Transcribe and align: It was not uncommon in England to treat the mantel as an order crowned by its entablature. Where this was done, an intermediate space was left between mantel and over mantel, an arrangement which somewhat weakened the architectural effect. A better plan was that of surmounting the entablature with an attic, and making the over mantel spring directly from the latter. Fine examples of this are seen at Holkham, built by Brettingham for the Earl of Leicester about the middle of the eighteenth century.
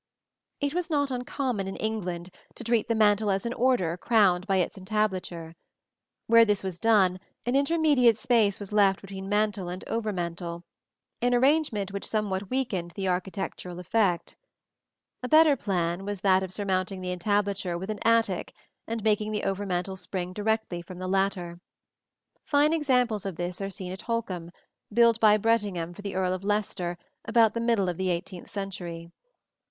It 0.59 0.73
was 0.73 0.89
not 0.89 1.11
uncommon 1.11 1.67
in 1.67 1.75
England 1.75 2.31
to 2.55 2.63
treat 2.63 2.87
the 2.87 2.95
mantel 2.95 3.29
as 3.29 3.45
an 3.45 3.53
order 3.53 3.95
crowned 3.97 4.47
by 4.47 4.55
its 4.57 4.75
entablature. 4.75 5.53
Where 6.25 6.43
this 6.43 6.63
was 6.63 6.79
done, 6.79 7.19
an 7.45 7.55
intermediate 7.55 8.17
space 8.17 8.59
was 8.59 8.71
left 8.73 9.01
between 9.03 9.29
mantel 9.29 9.69
and 9.69 9.87
over 9.87 10.11
mantel, 10.11 10.63
an 11.21 11.35
arrangement 11.35 11.93
which 11.93 12.07
somewhat 12.07 12.49
weakened 12.49 12.93
the 12.95 13.07
architectural 13.09 13.77
effect. 13.77 14.35
A 15.21 15.29
better 15.29 15.55
plan 15.55 16.03
was 16.03 16.21
that 16.21 16.41
of 16.41 16.51
surmounting 16.51 17.01
the 17.01 17.11
entablature 17.11 17.77
with 17.77 17.91
an 17.91 17.99
attic, 18.03 18.55
and 18.87 19.03
making 19.03 19.31
the 19.31 19.43
over 19.43 19.67
mantel 19.67 19.95
spring 19.95 20.33
directly 20.33 20.81
from 20.81 20.97
the 20.97 21.07
latter. 21.07 21.61
Fine 22.43 22.73
examples 22.73 23.23
of 23.23 23.35
this 23.35 23.61
are 23.61 23.69
seen 23.69 23.91
at 23.91 24.01
Holkham, 24.01 24.49
built 24.91 25.19
by 25.19 25.37
Brettingham 25.37 25.93
for 25.93 26.01
the 26.01 26.15
Earl 26.15 26.33
of 26.33 26.43
Leicester 26.43 26.97
about 27.23 27.53
the 27.53 27.61
middle 27.61 27.87
of 27.87 27.97
the 27.97 28.09
eighteenth 28.09 28.49
century. 28.49 29.11